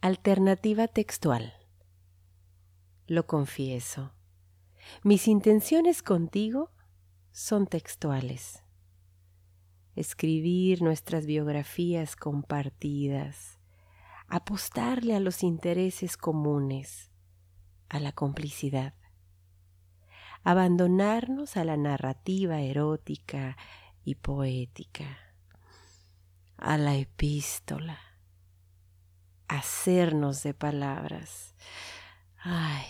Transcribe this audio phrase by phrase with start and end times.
[0.00, 1.54] Alternativa textual.
[3.08, 4.12] Lo confieso.
[5.02, 6.70] Mis intenciones contigo
[7.32, 8.62] son textuales.
[9.96, 13.58] Escribir nuestras biografías compartidas,
[14.28, 17.10] apostarle a los intereses comunes,
[17.88, 18.94] a la complicidad,
[20.44, 23.56] abandonarnos a la narrativa erótica
[24.04, 25.18] y poética,
[26.56, 28.07] a la epístola,
[29.48, 31.54] hacernos de palabras.
[32.38, 32.86] Ay,